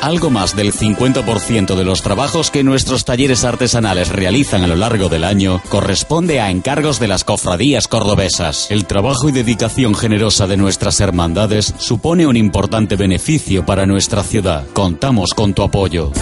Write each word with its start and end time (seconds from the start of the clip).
Algo 0.00 0.30
más 0.30 0.54
del 0.54 0.72
50% 0.72 1.74
de 1.74 1.84
los 1.84 2.02
trabajos 2.02 2.50
que 2.52 2.62
nuestros 2.62 3.04
talleres 3.04 3.44
artesanales 3.44 4.10
realizan 4.10 4.62
a 4.62 4.68
lo 4.68 4.76
largo 4.76 5.08
del 5.08 5.24
año 5.24 5.60
corresponde 5.68 6.40
a 6.40 6.50
encargos 6.50 7.00
de 7.00 7.08
las 7.08 7.24
cofradías 7.24 7.88
cordobesas. 7.88 8.70
El 8.70 8.86
trabajo 8.86 9.28
y 9.28 9.32
dedicación 9.32 9.96
generosa 9.96 10.46
de 10.46 10.56
nuestras 10.56 11.00
hermandades 11.00 11.74
supone 11.78 12.26
un 12.26 12.36
importante 12.36 12.94
beneficio 12.94 13.66
para 13.66 13.86
nuestra 13.86 14.22
ciudad. 14.22 14.66
Contamos 14.72 15.34
con 15.34 15.52
tu 15.52 15.62
apoyo. 15.62 16.12